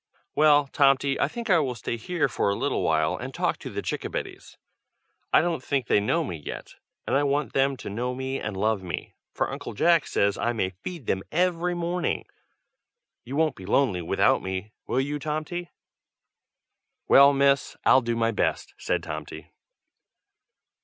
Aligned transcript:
"Well, 0.33 0.65
Tomty, 0.73 1.19
I 1.19 1.27
think 1.27 1.47
I 1.51 1.59
will 1.59 1.75
stay 1.75 1.95
here 1.95 2.27
for 2.27 2.49
a 2.49 2.55
little 2.55 2.81
while 2.81 3.15
and 3.15 3.31
talk 3.31 3.57
to 3.59 3.69
the 3.69 3.83
chickabiddies. 3.83 4.57
I 5.31 5.41
don't 5.41 5.61
think 5.61 5.85
they 5.85 5.99
know 5.99 6.23
me 6.23 6.37
yet, 6.37 6.73
and 7.05 7.15
I 7.15 7.21
want 7.21 7.53
them 7.53 7.77
to 7.77 7.87
know 7.87 8.15
me 8.15 8.39
and 8.39 8.57
love 8.57 8.81
me, 8.81 9.13
for 9.31 9.51
Uncle 9.51 9.73
Jack 9.75 10.07
says 10.07 10.39
I 10.39 10.53
may 10.53 10.71
feed 10.71 11.05
them 11.05 11.21
every 11.31 11.75
morning. 11.75 12.25
You 13.25 13.35
won't 13.35 13.55
be 13.55 13.67
lonely 13.67 14.01
without 14.01 14.41
me, 14.41 14.71
will 14.87 14.99
you, 14.99 15.19
Tomty?" 15.19 15.69
"Well, 17.07 17.31
Miss, 17.31 17.77
I'll 17.85 18.01
do 18.01 18.15
my 18.15 18.31
best!" 18.31 18.73
said 18.79 19.03
Tomty. 19.03 19.51